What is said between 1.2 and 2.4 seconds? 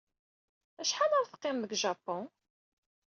teqqimeḍ deg Japun?